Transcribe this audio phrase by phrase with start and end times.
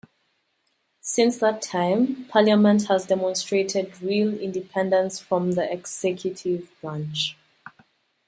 [1.01, 7.37] Since that time, Parliament has demonstrated real independence from the executive branch.